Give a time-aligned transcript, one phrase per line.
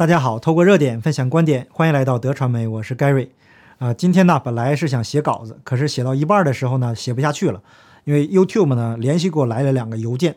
[0.00, 3.28] 大家好，透过热点分享观点，欢迎来到德传媒，我是 Gary。
[3.76, 7.62] 啊，今天呢，本来是想写稿子，可是写到一半的时候呢，写不下去了，
[8.04, 10.36] 因为 YouTube 呢连续给我来了两个邮件，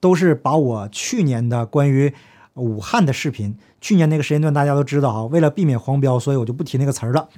[0.00, 2.14] 都是把我去年的关于
[2.54, 7.28] 武汉的视频，去年那个时间段大家都知道啊，为了避免黄标，所以我就不提那个词儿了。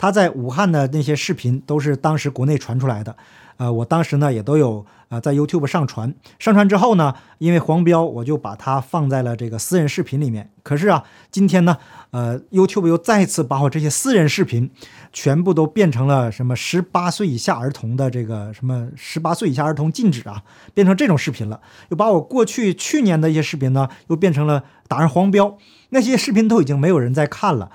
[0.00, 3.14] 他在武汉的那些视频都是当时国内传出来的。
[3.58, 10.48] 呃，我当时呢也都有呃，在 YouTube 上传，上传之后呢，因为黄标，我就把它放在了这个私人视频里面。
[10.62, 11.76] 可是啊，今天呢，
[12.12, 14.70] 呃，YouTube 又再次把我这些私人视频
[15.12, 21.60] 全部都变成了什么十八岁以下儿童的这个什么十八岁以下儿童禁止啊，变成这种视频了。
[21.90, 25.58] 又把我过去去年的一些视频呢，又变成了打上黄标，
[25.90, 27.70] 那些视频都已经没有人在看了。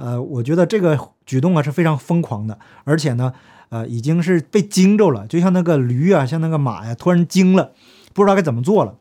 [0.00, 3.32] 呃，我觉得这个举动啊是非常疯狂的，而且呢。
[3.72, 7.70] 呃，已经是被惊着了，就像那个驴啊，像那个马呀，突然惊了，
[8.12, 8.96] 不知道该怎么做了。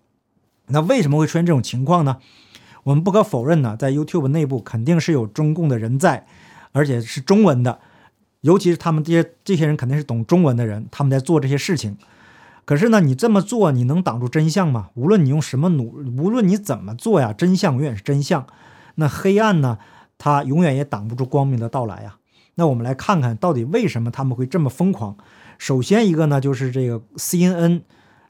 [0.67, 2.17] 那为什么会出现这种情况呢？
[2.83, 6.27] 我们不可否认呢，在 YouTube 内部肯定是有中共的人在，
[6.71, 7.79] 而且是中文的，
[8.41, 11.97] 尤其是他们这些这些人肯定是懂中文的人，他们在做这些事情。
[12.63, 14.89] 可是呢，你这么做，你能挡住真相吗？
[14.93, 18.45] 无论你用什么努，无论你怎么做呀，真相永远是真相。
[18.93, 19.79] 那黑暗呢，
[20.19, 22.17] 它永远也挡不住光明的到来啊。
[22.53, 25.17] 那我们来看看到底为什么他们会这么疯狂。
[25.57, 27.81] 首先一个呢，就是这个 CNN，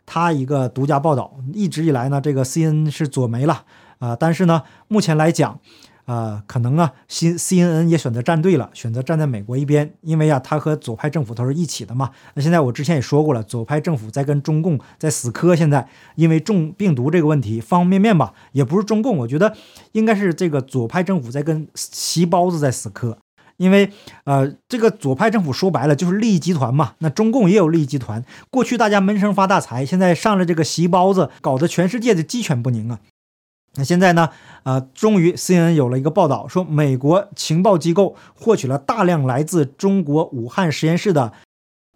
[0.05, 3.65] 它一个独家报道，一直以来呢，这个 CNN 是左媒了
[3.97, 5.59] 啊，但是呢，目前来讲，
[6.09, 12.09] 啊，可能啊新 CNN 也选择站队了，选择站在美国一边，因为啊，他和左派政府都是一起的嘛。
[12.33, 19.55] 那现在我之前也说过了，左派政府在跟中共在死磕，现在因为中病毒这个问题，方方面面吧，也不是中共，我觉得
[19.91, 23.17] 应该是这个左派政府在跟习包子在死磕。
[23.57, 23.91] 因为，
[24.23, 26.93] 呃，这个左派政府说白了就是利益集团嘛。
[26.99, 32.99] 那中共也有利益集团，过去大家闷声发大财，现在上了这个席包子，搞得全世界的鸡犬不宁啊。
[33.75, 34.29] 那现在呢，
[34.63, 41.33] 呃，终于 CNN 有了一个报道，说美国情报机构获取了大量来自中国武汉实验室的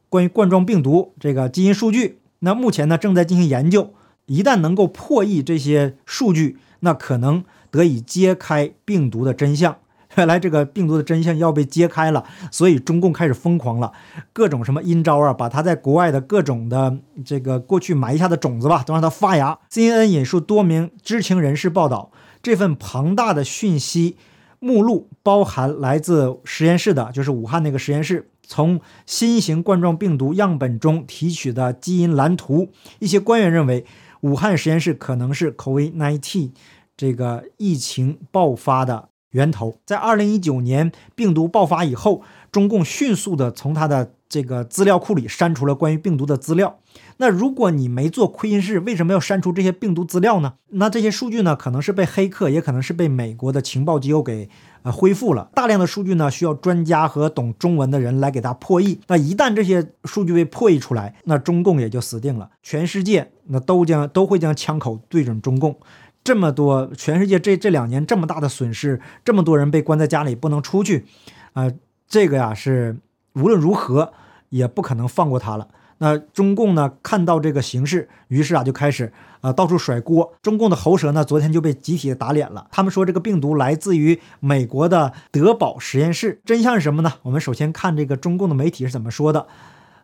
[0.07, 2.19] 关于冠状病毒这个基因数据。
[2.39, 3.94] 那目前呢，正在进行研究，
[4.28, 9.78] 一旦能够破译这些数据，那可能得以揭开病毒的真相。
[10.16, 13.91] 原来这个病毒的真相要被揭开了，所以中共开始疯狂了，
[14.31, 19.57] 各种什么阴招啊，把他在国外的各种的这个过去埋下的种子吧，都让它发芽。
[19.72, 24.18] CNN 引述多名知情人士报道，这份庞大的讯息
[24.59, 32.69] 目录包含来自实验室的，就是武汉那个实验室，从新型冠状病毒样本中提取的基因蓝图。
[33.00, 33.85] 一些官员认为，
[34.22, 36.51] 武汉实验室可能是 COVID-19
[36.95, 39.09] 这个疫情爆发的。
[39.33, 46.79] 源头在二零一九年病毒爆发以后，中共迅速的从他的这个资料库里删除了关于病毒的资料。
[47.17, 50.53] 那如果你没做亏心事，为什么要删除这些病毒资料呢？
[50.69, 54.49] 那这些数据呢，可能是被黑客，也可能是被美国的情报机构给
[54.81, 55.50] 呃恢复了。
[55.53, 59.00] 大量的数据呢，需要专家和懂中文的人来给它破译。
[59.07, 65.75] 那一旦这些数据被破译出来，那中共也就死定了，全世界那都将都会将枪口对准中共。
[66.23, 71.06] 这么多，全世界这这两年这么大的损失，这么多人被关在家里不能出去，
[71.53, 71.72] 啊，
[72.07, 72.97] 这个呀是
[73.34, 74.13] 无论如何
[74.50, 75.67] 也不可能放过他了。
[76.00, 80.33] 那中共呢看到这个形势，于是啊就开始啊到处甩锅。
[80.41, 86.41] 中共的喉舌呢昨天就被集体打脸了，他们说这个病毒来自于美国的德宝实验室。
[86.44, 87.13] 真相是什么呢？
[87.23, 89.47] 我们首先看这个中共的媒体是怎么说的。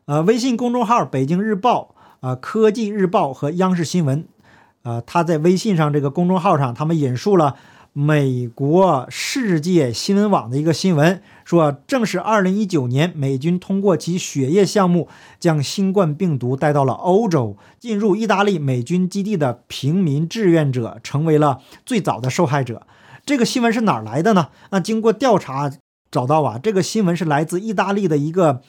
[0.05, 4.25] 呃，微信公众号北京日报、啊科技日报和央视新闻。
[4.83, 7.55] 呃，他在微信上这个公众号上，他们引述了
[7.91, 15.09] 美国世界新闻网的一个新闻，说正是2019年美军通过其血液项目
[15.39, 22.87] 将新冠病毒带到了欧洲，进入意大利美军基地的平民志愿者成为了最早的受害者。
[23.25, 24.47] 这个新闻是哪来的呢？
[24.71, 25.71] 那经过调查
[26.09, 28.61] 找到啊，这个新闻是来自意大利的一个。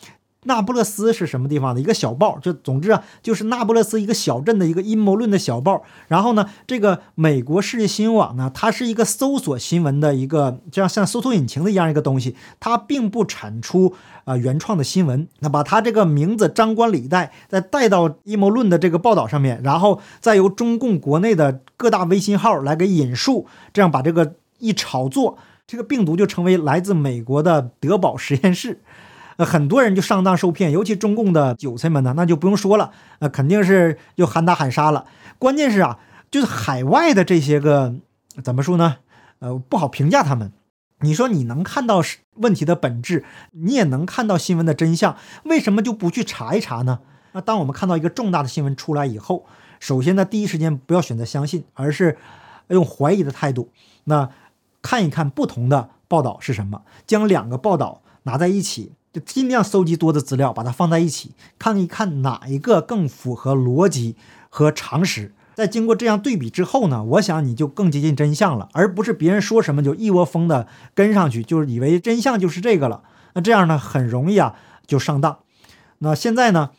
[0.45, 2.39] 那不勒斯是什么地方的一个小报？
[2.39, 5.83] 就总之啊，就是那不勒斯一个小镇的一个阴谋论的小报。
[6.09, 12.35] 然后呢，这个美国世界新闻网呢，它是一个搜索新闻的一个，就像像搜索引擎的一样一个东西。
[12.59, 13.95] 它并不产出
[14.25, 15.29] 啊原创的新闻。
[15.41, 28.81] 那把它这个名字张冠李戴，再带到阴谋论的这个报道上面，然后再由中共国内的各大微信号来给引述，这样把这个一炒作，这个病毒就成为来自美国的德宝实验室。
[29.45, 35.07] 很多人就上当受骗，尤其中共的韭菜们呢，那就不用说了，呃，肯定是就喊打喊杀了。
[35.39, 35.99] 关键是啊，
[36.31, 37.95] 就是海外的这些个
[38.43, 38.97] 怎么说呢？
[39.39, 40.53] 呃，不好评价他们。
[41.03, 42.03] 你说你能看到
[42.35, 47.01] 问题的本质，你也能看到新闻的真相，为什么就不去查一查呢？
[47.33, 49.47] 那当我们看到一个重大的新闻出来以后，
[49.79, 52.19] 首先呢，第一时间不要选择相信，而是
[52.69, 53.71] 用怀疑的态度。
[54.05, 54.29] 那
[54.83, 64.17] 看一看不同的报道是什么，将两个报道拿在一起，就尽量搜集多的资料，把它放在一起，看一看哪一个更符合逻辑
[64.49, 65.33] 和常识。
[65.55, 73.03] 在经过这样对比之后呢，我想你就更接近真相了，而不是别人说什么就一窝蜂的跟上去，就是以为真相就是这个了。
[73.35, 74.55] 那这样呢，很容易啊
[74.87, 75.39] 就上当。
[75.99, 76.71] 那现在呢，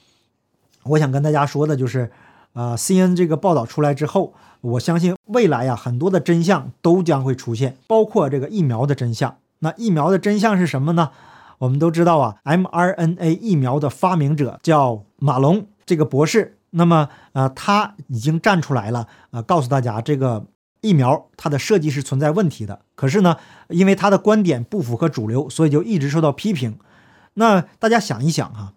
[0.83, 2.11] 我想跟大家说的就是，
[2.53, 9.37] 呃，C N 这个报道出来之后，我相信未来呀，很多的真相都将会出现，包括这个疫苗的真相。
[9.59, 11.11] 那疫苗的真相是什么呢？
[11.61, 16.57] 我们都知道啊，mRNA 疫苗的发明者叫马龙这个博士。
[16.71, 20.47] 那么，呃，他已经站出来了，呃，告诉大家这个
[20.81, 22.81] 疫苗它的设计是存在问题的。
[22.95, 23.37] 可是呢，
[23.69, 26.79] 因为他的观点不符合主流，所以就一直受到批评。
[27.35, 28.73] 那大家想一想哈，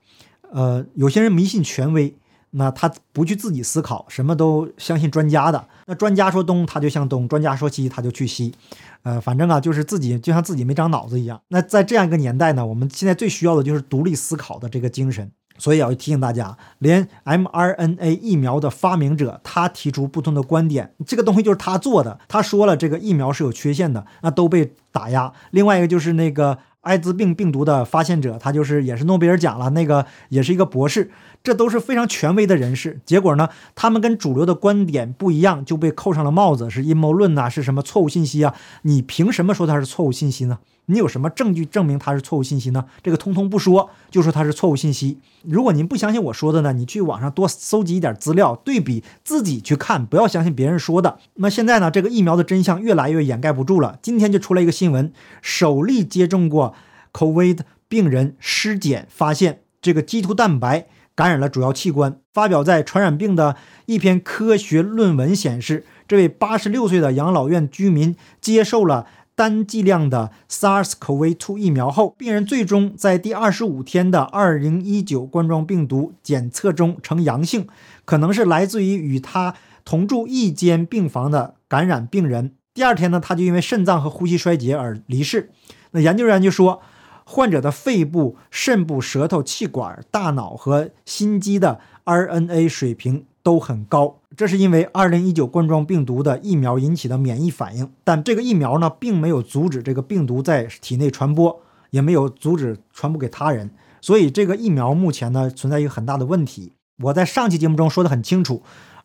[0.53, 2.15] 呃，有些人迷信权威，
[2.57, 5.67] 那他不去自己思考，什么都相信专家的。
[5.87, 8.55] 那专家说东，他就向东；专家说西，他就去西。
[9.03, 11.41] 呃，反正啊，就是自己就像自己没长脑子一样。
[11.49, 15.31] 那在这样一个年代呢，我们现在最需要的就是独立思考的这个精神。
[15.57, 22.19] 所以要提醒大家，连 mRNA 疫苗的发明者他提出不同的观点，这个东西就是他做的。
[22.27, 25.33] 他说了这个疫苗是有缺陷的，那都被打压。
[25.53, 31.11] 另外一个就是那个艾滋病病毒的发现者，他就是也是诺贝尔奖了，那个也是一个博士，
[31.43, 33.01] 这都是非常权威的人士。
[33.05, 38.55] 结果呢，他们跟主流的观点不一样，就被扣上了帽子，是阴谋论呐，是什么错误信息啊？
[38.83, 40.59] 你凭什么说他是错误信息呢？
[40.87, 42.85] 你有什么证据证明它是错误信息呢？
[43.03, 45.19] 这个通通不说，就说它是错误信息。
[45.43, 51.19] 如果您不相信我说的呢，你去网上多搜集一点资料，对比自己去看，不要相信别人说的。
[51.37, 53.99] 那现在呢，这个疫苗的真相越来越掩盖不住了。
[54.03, 55.11] 今天就出来一个新闻，
[55.41, 56.75] 首例接种过
[57.13, 62.19] COVID 病人尸检发现，这个基突蛋白感染了主要器官。
[62.33, 69.07] 发表在《传染病》的一篇科学论文显示，这位八十六岁的养老院居民接受了。
[69.37, 77.67] 单剂量的 SARS-CoV-2 疫苗后，病人最终在第二十五天的2019冠状病毒检测中呈阳性，
[78.05, 79.55] 可能是来自于与他
[79.85, 82.53] 同住一间病房的感染病人。
[82.73, 85.51] 第二天呢，他就因为肾脏和呼吸衰竭而离世。
[85.91, 86.81] 那研究人员就说，
[87.25, 93.27] 患者的肺部、肾部、舌头、气管、大脑和心肌的 RNA 水平。
[93.45, 101.61] 都很高，这是因为2019冠状病毒的疫苗引起的免疫反应，但这个疫苗呢，并没有阻止这个病毒在体内传播，
[101.91, 103.71] 也没有阻止传播给他人，
[104.01, 106.73] 所以这个疫苗目前呢存在一个很大的问题。
[107.03, 108.63] 我在上期节目中说的很清楚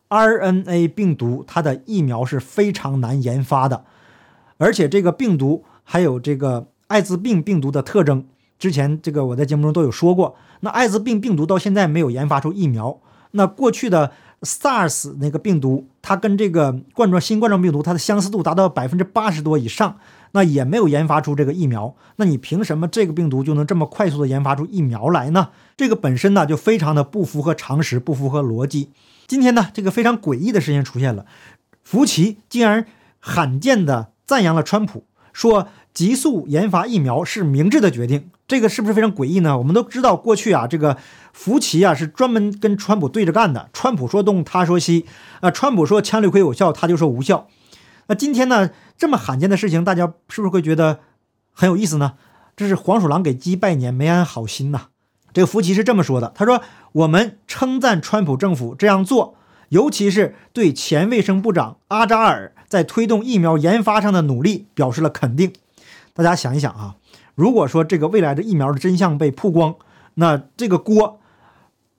[0.08, 3.84] ，RNA 病毒它的疫苗是非常难研发的，
[4.56, 8.24] 而且这个病毒还有这个艾滋病病毒的特征，
[8.58, 10.34] 之前这个我在节目中都有说过。
[10.60, 12.98] 那艾滋病病毒到现在没有研发出疫苗，
[13.32, 14.10] 那过去的。
[14.42, 19.98] SARS 那个病毒，它跟这个冠状新冠状病毒，它的相似度达到百分之八十多以上，
[20.32, 21.94] 那也没有研发出这个疫苗。
[22.16, 25.50] 那你凭什么这个病毒就能这么快速的研发出疫苗来呢？
[25.76, 28.90] 这个本身呢就非常的不符合常识，不符合逻辑。
[29.26, 31.26] 今天呢，这个非常诡异的事情出现了，
[31.84, 32.86] 福奇竟然
[33.18, 38.30] 罕见的赞扬了川普，说急速研发疫苗是明智的决定。
[38.48, 39.56] 这个是不是非常诡异呢？
[39.58, 40.96] 我们都知道，过去啊，这个
[41.32, 43.70] 福奇啊是专门跟川普对着干的。
[43.72, 45.06] 川普说东，他说西，
[45.40, 47.46] 啊，川普说枪氯喹有效，他就说无效。
[48.08, 50.98] 那今天呢，这么罕见的事情，大家是不是会觉得
[51.52, 52.14] 很有意思呢？
[52.56, 54.88] 这是黄鼠狼给鸡拜年，没安好心呐。
[55.32, 56.60] 这个福奇是这么说的，他说
[56.90, 59.36] ：“我们称赞川普政府这样做，
[59.70, 65.52] 尤其是对前卫生部长阿扎尔在推动疫苗研发上的努力表示了肯定。”
[66.14, 66.96] 大家想一想啊。
[67.34, 69.76] 如果说这个未来的疫苗的真相被曝光，
[70.14, 71.20] 那这个锅，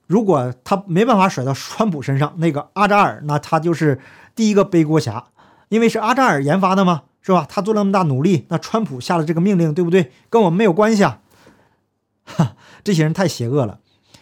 [0.06, 3.98] 如果他没办法甩到川普身上，那个阿扎尔，那他就是
[4.36, 5.24] 第一个背锅侠，
[5.68, 7.44] 因为是阿扎尔研发的嘛，是吧？
[7.48, 10.12] 他做了那么大努力，那川普下了这个命令，对不对？
[10.30, 11.20] 跟我们没有关系啊！
[12.24, 13.80] 哈， 这些人太邪恶了，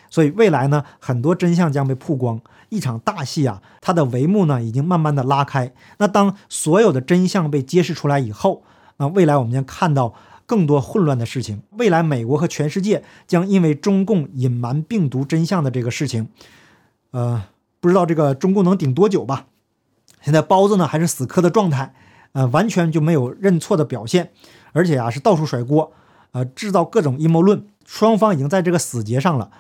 [0.09, 2.41] 所以未来呢，很多真相将被曝光，
[2.71, 5.73] 一场大戏啊，它的帷幕呢已经慢慢的拉开。
[5.99, 8.65] 那当所有的真相被揭示出来以后，
[8.97, 10.15] 那未来我们将看到。
[10.47, 16.27] 更多混乱的事情，未来美国和全世界将因为中共隐瞒病毒真相的这个事情，
[17.13, 17.45] 呃，
[17.79, 19.47] 不知道这个中共能顶多久吧？
[20.21, 21.95] 现在包子呢还是死磕的状态，
[22.33, 24.33] 呃，完全就没有认错的表现，
[24.73, 25.93] 而且啊是到处甩锅，
[26.33, 29.53] 呃，制造各种阴谋论，双方已经在这个死结上了，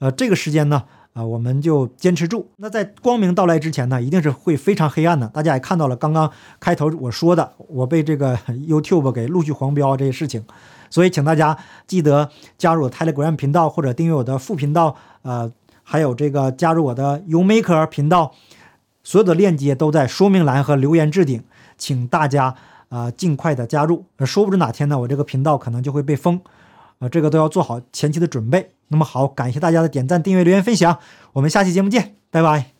[0.00, 0.84] 呃，这个时间呢？
[1.16, 2.46] 啊，我们就坚持住。
[2.56, 5.26] 那在光明到来之前呢，一定是会非常黑暗的。
[5.28, 6.30] 大家也看到了，刚刚
[6.60, 8.36] 开头我说的，我被这个
[8.68, 10.44] YouTube 给陆续黄标这些事情，
[10.90, 11.56] 所以请大家
[11.86, 15.50] 记得加入 Telegram 频道或者订阅我的副频道，呃，
[15.82, 18.34] 还有这个加入我的 YouMaker 频道，
[19.02, 21.42] 所有的链接都在说明栏和留言置顶，
[21.78, 22.54] 请大家
[22.90, 24.04] 啊，尽快的加入。
[24.26, 26.38] 说不准哪天呢，我这个频道可能就会被封，
[26.98, 28.72] 啊，这个都要做好前期的准备。
[28.88, 30.98] 那么好，感谢大家的点赞、订阅、留言、分享，
[31.32, 32.75] 我们下期节目见，拜拜。